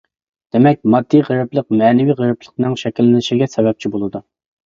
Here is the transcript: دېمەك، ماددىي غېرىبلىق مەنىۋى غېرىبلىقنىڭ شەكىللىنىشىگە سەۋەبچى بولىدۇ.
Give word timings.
دېمەك، 0.53 0.79
ماددىي 0.93 1.21
غېرىبلىق 1.27 1.75
مەنىۋى 1.81 2.15
غېرىبلىقنىڭ 2.21 2.73
شەكىللىنىشىگە 2.85 3.49
سەۋەبچى 3.57 3.93
بولىدۇ. 3.97 4.23